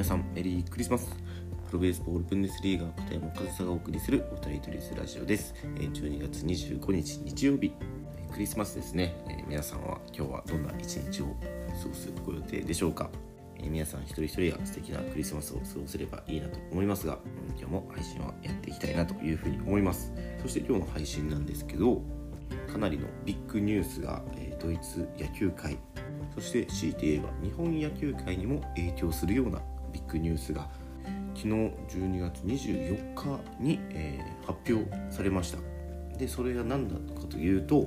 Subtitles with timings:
[0.00, 1.14] 皆さんメリークリスマス。
[1.66, 5.54] プロベースボールブンデスリーガー片山和沙がお送りするお二人トリスラジオです。
[5.76, 7.70] え12月25日日曜日。
[8.32, 13.10] クリスマスですね、えー皆さんは今日はどんな一日を過ごすご予定でしょうか。
[13.58, 17.18] えー皆さん一人一人が素敵なクリスマスを過ごせればいいなと思いますが、
[17.58, 20.14] 今日も配信はやっていきたいなというふうに思います。
[20.40, 22.00] そして今日の配信なんですけど
[22.72, 25.78] かなりのビッグニュースが、えードイツ野球界
[26.34, 29.60] そして強いて言えば日本野球界にも影響するような
[29.92, 30.68] ビッグニュースが
[31.34, 35.58] 昨日12月24日に、えー発表されました。
[36.18, 37.86] でそれが何だったかというと、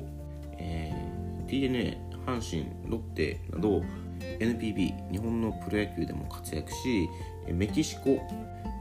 [0.58, 3.84] えー DNA 阪神ロッテなど
[4.40, 7.10] NPB 日本のプロ野球でも活躍し
[7.48, 8.22] メキシコ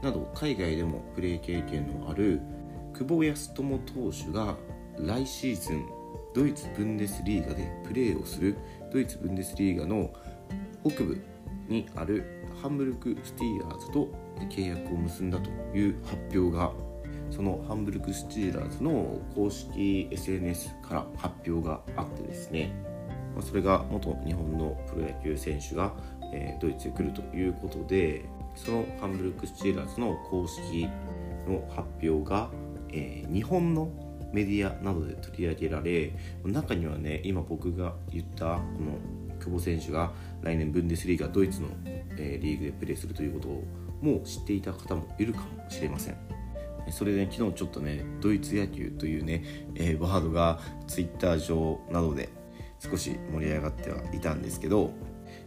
[0.01, 2.39] など海外でもプレー経験のある
[2.93, 4.55] 久保康友投手が
[4.97, 5.85] 来シーズン
[6.33, 8.57] ドイツブンデスリーガでプレーをする
[8.91, 10.11] ドイツブンデスリーガの
[10.83, 11.21] 北部
[11.67, 14.09] にあるハンブルクスティーラーズと
[14.49, 16.71] 契約を結んだという発表が
[17.31, 22.73] そのハンブルクスティーラーズの公式 SNS から発表があってですね
[23.41, 25.91] それが元日本のプロ野球選手が、
[26.61, 30.87] ドイツへ来るということでそのハンブルクスティーラーズの公式
[31.47, 32.49] の発表が、
[32.91, 33.89] え日本の
[34.31, 36.11] メディアなどで取り上げられ
[36.43, 43.63] 中にはね今僕が言ったこの久保選手が来年ブンデスリーガドイツの、えーリーグでプレーするということを
[44.01, 46.17] もう知っていた方もいるかもしれません。
[46.91, 49.43] それで、昨日ちょっとねドイツ野球というね、
[49.75, 52.29] えーワードがツイッター上などで
[52.79, 54.91] 少し盛り上がってはいたんですけど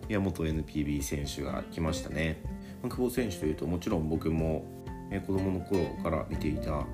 [0.09, 2.41] いや元 NPB 選手が来ましたね。
[2.83, 4.65] まあ久保選手というともちろん僕も、
[5.11, 6.87] えー子供の頃から見ていた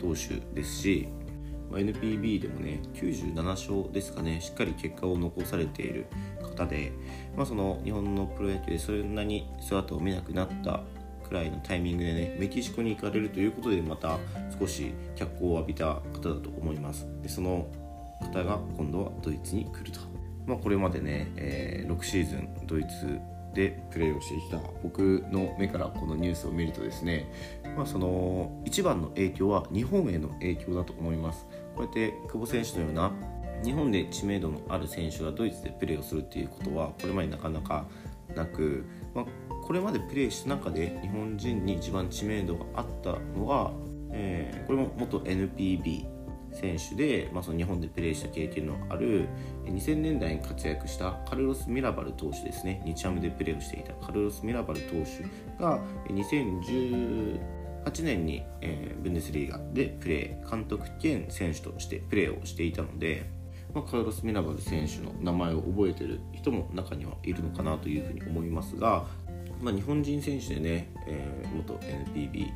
[0.00, 1.08] 投手ですし
[1.70, 6.06] ま NPB でもね97勝ですかねしっかり結果を残されている
[6.42, 6.92] 方で、
[7.36, 10.82] まあ、その日本のプロ野球でそんなに姿を見なくなった
[11.26, 14.18] くらいのタイミングでねメキシコに行かれるということでまた
[14.58, 17.06] 少し脚光を浴びた方だと思います。
[17.22, 17.68] でその
[18.20, 20.00] 方が今度はドイツに来ると、
[20.46, 23.18] まあ、これまでね、えー6シーズンドイツ
[23.54, 27.32] でプレーをしてきた僕の目からこのニュースを見るとですね、
[27.76, 31.46] まあ、その一番の影響は日本への影響だと思います。
[31.74, 33.12] こうやって久保選手のような
[33.64, 37.86] 日本で知名度のある選手がドイツでプレーをするっていうことはこれまでなかなか
[38.34, 39.24] なく、まあ、
[39.62, 43.72] これまでプレーした中で日本人に一番知名度があったのが、
[44.12, 46.19] えーこれも元 NPB
[46.52, 49.28] 選手で、まあ、その日本でプレーした経験のある
[49.64, 52.82] 2000年代に活躍したカルロス・ミラバル投手ですね。
[52.84, 55.24] 日ハムでプレーをしていたカルロス・ミラバル投手
[55.62, 57.38] が2018
[58.02, 63.30] 年に、えーブンデスリーガでプレー監督兼選手としてプレーをしていたので、
[63.74, 69.06] まあ、カルロス・ミラバル選手の名前を覚えてる人も中にはいるのかなというふうに思いますが、
[69.62, 72.46] まあ、日本人選手でね、えー元 NPB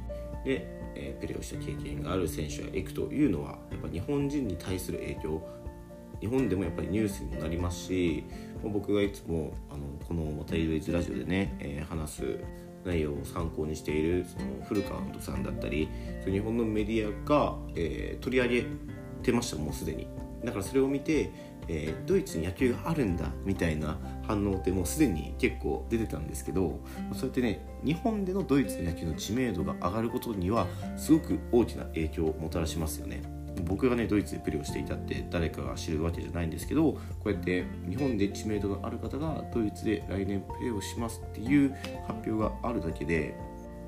[0.44, 5.42] で、えープレーをした経験がある選手が行くというのはやっぱ日本人に対する影響
[6.20, 8.24] 日本でもやっぱりニュースにもなりますし
[8.62, 12.38] ま僕がいつもあのこの「またイベイズラジオ」でね、えー話す
[12.84, 15.88] 内容を参考にしているそのフルカウントさんだったり
[16.22, 18.66] その日本のメディアが、えー取り上げ
[19.22, 20.06] てましたもうすでに。
[20.44, 21.30] だからそれを見て、
[21.68, 26.80] えードイツに野球があるんだみたいな反応ってもうすでに結構出てたんですけど
[27.12, 30.66] そうやってね日本でのドイツの野球の知名度が上がることには
[30.96, 33.22] すごく大きな影響をもたらしますよね。
[33.66, 41.72] 僕がねドイツでプレーをしていたって誰かが知るわけじゃないんですけどこうやって日本で知名度がある方がドイツで来年プレーをしますっていう
[42.06, 43.36] 発表があるだけで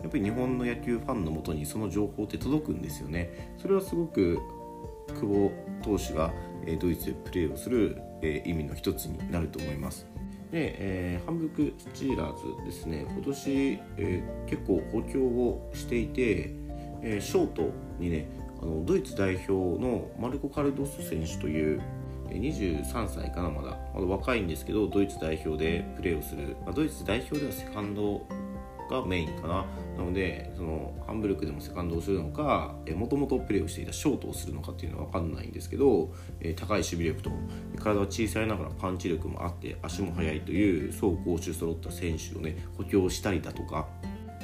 [0.02, 3.54] やっぱり日本の野球ファンのもとにその情報って届くんですよね。
[3.60, 4.38] それはすごく
[5.08, 5.52] 久保
[5.82, 6.32] 投手が
[6.80, 8.00] ドイツでプレーをする
[8.44, 10.06] 意味の一つになると思います。
[10.50, 13.06] で、えーハンブルクスチーラーズですね。
[13.08, 16.52] 今年、えー結構補強をしていて、
[17.02, 18.28] えーショートにね
[18.60, 21.82] あのドイツ代表のマルコ・カルドス選手という
[22.30, 23.76] え23歳かなまだ。
[23.94, 28.26] まだ若いんですけどドイツ代表でプレーをする、まあ、ドイツ代表ではセカンド
[28.90, 29.64] がメインかな。
[29.96, 37.30] なのでそのハンブルクでもセカンドをするのかもともとプレーをしていたショートをするのかっていうのは分かんないんですけど、え高い守備力と
[37.78, 43.88] 体は小さいながらパンチ力もあって足も速いという走攻守揃った選手をね補強したりだとか、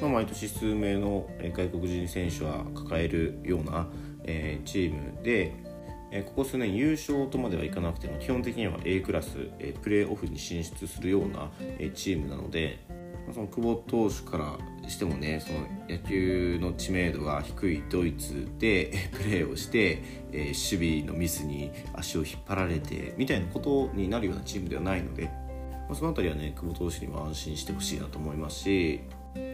[0.00, 3.88] まあ、毎年数名の外国人選手は抱えるような、
[4.24, 5.54] えチームで
[6.26, 9.30] ここ数年優勝とまではいかなくても基本的には A クラス、
[9.82, 11.50] プレーオフに進出するような、
[11.94, 12.80] チームなので、
[13.32, 20.02] その久保投手からしてもねその野球の知名度が低いドイツで プレーをして、
[20.32, 29.00] えー守備のミスに足を引っ張られてみたいなことになるようなチームではないので、まあ、その辺りはね久保投手には安心してほしいなと思いますし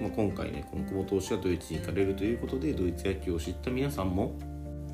[0.00, 4.36] まあ、今回ねこの久保投手がドイツに行かれるということでドイツ野球を知った皆さんも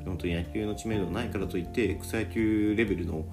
[0.05, 3.25] 本当に野球の知名度ないからといって草野球レベルの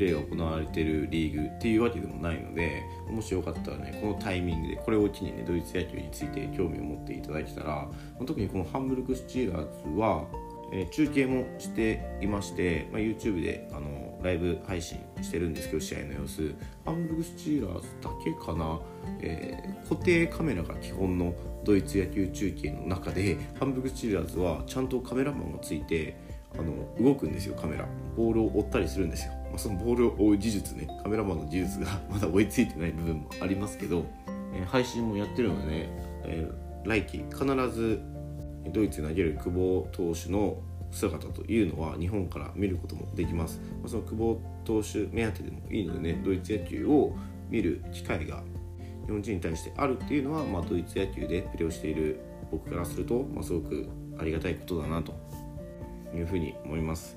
[0.00, 7.88] レーが行われてるリーグっていうわけでもないのでもしよかったらねこのタイミングでこれを機にねドイツ野球について興味を持っていただけたら
[8.26, 10.24] 特にこのハンブルクスチーラーズは、
[10.72, 16.54] え、中継もしていまして、まあ、YouTube であのライブ配信してるんですけど試合の様子。
[16.84, 18.80] ハンブルクスチーラーズだけかな、
[19.20, 26.16] えー、固定カメラが基本のドイツ野球中継の中でハンブルクスチーラーズはちゃんとカメラマンがついて
[26.58, 27.86] あの動くんですよカメラ。
[28.16, 34.04] ボールを追ったりするんですよ、まあ、そのボールを追う技術ねカメラマンの技術が まだ追いついてない部分もありますけど、
[34.54, 35.88] えー、配信もやってるのでね、
[36.24, 38.00] えー、来季必ず
[38.72, 40.58] ドイツに投げる久保投手の
[40.90, 47.16] 姿というのは日本から見ることもできます、まあ、その久保投手目当てでもいいのでねドイツ野球を
[47.48, 48.42] 見る機会が
[49.06, 52.20] 日本人に対してあるっていうのは、まあ、ドイツ野球でプレーをしている
[52.50, 53.88] 僕からすると、まあ、すごく
[54.18, 55.14] ありがたいことだなと
[56.14, 57.16] いうふうに思います。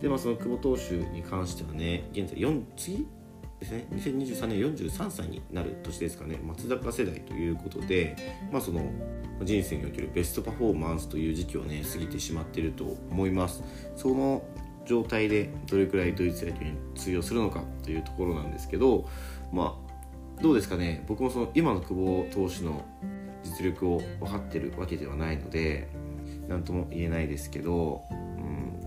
[0.00, 3.06] でまあその久保投手に関してはね現在4次
[3.58, 6.38] ですね？2023年43歳になる年ですかね。
[6.42, 8.16] 松坂世代ということで、
[8.50, 8.80] まあ、その
[9.42, 13.62] 人生におけるベストパフォーマンスという時期をね過ぎてしまっていると思います。
[13.96, 14.42] その
[14.86, 19.06] 状態でどれくらいドイツ野球に通用するのかというところなんですけど
[19.52, 21.04] まあどうですかね？
[21.06, 22.82] 僕もその今の久保投手の
[23.44, 25.88] 実力を分かってるわけではないので
[26.48, 28.02] 何とも言えないですけど、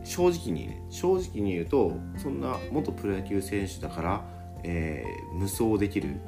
[0.04, 4.34] 正直にね正直に言うとそんな元プロ野球選手だから
[4.64, 6.20] えー、無双できる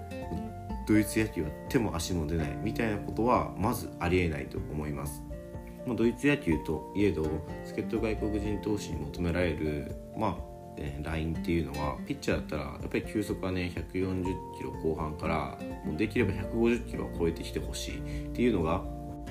[0.88, 5.24] ドイツ野球は手も足も出ないみたいなことはまずありえないと思います。
[5.88, 7.24] まあ、ドイツ野球といえど
[7.63, 10.36] 助っ人外国人投手に求められる、まあ
[10.77, 14.24] えー、ラインっていうのはピッチャーだったらやっぱり球速はね140
[14.57, 18.81] キロ後半からもうできれば150キロを超えてきてほしいっていうのが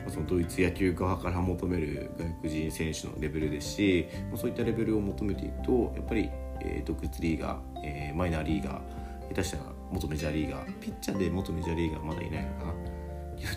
[0.09, 6.31] そのドイツ野球側から求める外国人選手のレベルですしそういったレベルを求めていくとやっぱり
[6.61, 12.75] えー、独立リーガー、えー、マイナーリーガー下手したら元メジャーリーガーピッチャーで元メジャーリーガーまだいないのかな。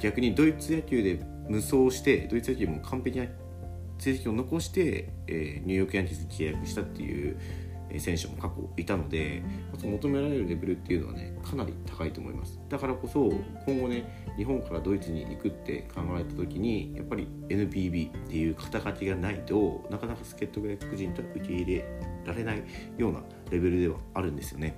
[0.01, 3.25] 逆にドイツ野球で無双してドイツ野球も完璧な
[3.99, 7.39] 成績を残して、えー、ニューヨークヤンキースに契約したっていう
[7.99, 9.43] 選手も過去いたので
[9.81, 12.59] 求められるレベルっていうのはねかなり高いと思います。
[12.69, 13.31] だからこそ
[13.65, 21.85] 今後ね日本からドイツに行くって考えた時にやっぱり NPB っていう肩書きがないとなかなか助っ人外国人とは受け入れ
[22.25, 22.63] られない
[22.97, 24.75] ようなレベルではあるんですよね。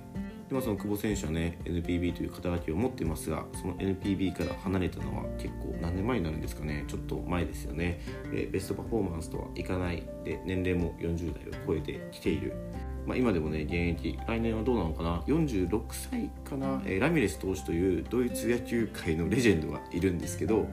[0.48, 6.84] でもその久保選手はね NPB という肩書きを持っていますがその NPB から離れたのは結構何年前になるんですかね。
[6.88, 8.00] ちょっと前ですよね。
[8.32, 10.02] でベストパフォーマンスとはいかない。
[10.24, 12.54] で年齢も40代を超えてきている。
[13.06, 20.66] まあ、今でもね現役来年はどうなのかな？46歳かな、えー、ラミレス投手というドイツ野球界のレジェンドがいるんですけど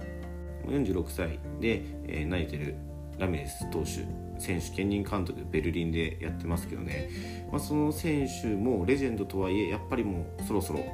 [0.68, 2.76] 46歳で、えー、投げてる
[3.18, 4.06] ラミレス投手
[4.40, 7.10] 選手兼任監督ベルリンでやってますけどね、
[7.52, 10.86] まあ、その選手もレジェンドとはいえやっぱりもうそろそろ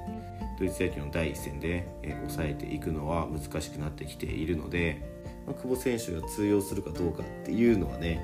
[0.58, 5.02] ドイツ野球の第一線で、えー、抑えていくのは難しくなってきているので、
[5.46, 8.22] まあ、久保選手が通用するかどうかっていうのはね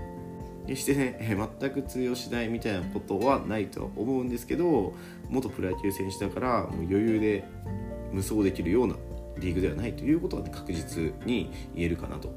[0.70, 4.94] 決してね、え全く通用しないみたいなことはないとは思うんですけど
[5.28, 7.44] 元プロ野球選手だからもう余裕で
[8.12, 8.96] 無双できるような
[9.40, 12.32] リーグではないということは、ね、確実に言えるかなと、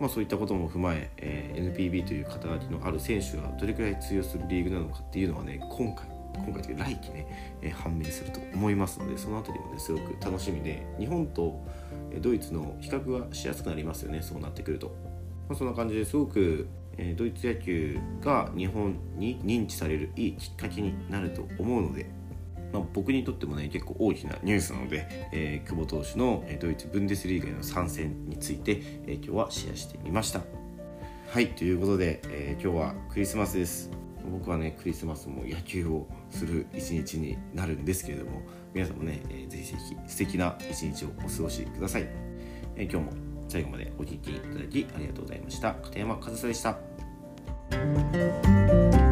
[0.00, 11.62] まあ、そういったことも踏まええー、NPB という肩書きのある選手がどれくらい通用するリーグなのかっていうのはね今回今回という来季ね、えー、判明すると思いますのでその辺りもねすごく楽しみで日本と
[12.22, 14.96] ドイツの比較がしやすくなりますよねそうなってくると、
[15.46, 16.68] まあ、そんな感じですごく
[16.98, 22.06] えドイツ野球が日本に認知されるいいきっかけになると思うので、
[22.72, 30.42] まあ、僕にとってもね結構大きなニュースなので、えー、久保投手のドイツブンデスリーガへの参戦について、えー、今日はシェアしてみました。
[31.28, 33.90] はいということで、えー、今日はクリスマスです。
[34.30, 38.42] 僕はねクリスマスも野球をする一日になるんですけれども
[38.74, 42.08] 皆さんもね、えー、ぜひぜひ素敵な一日をお過ごしください、
[42.74, 43.12] え、今日も
[43.48, 45.74] 最後までお聴きいただきありがとうございました。
[45.74, 46.85] 片山和沙でした。
[47.70, 49.05] Música